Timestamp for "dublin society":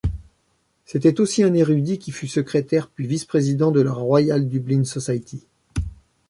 4.49-5.45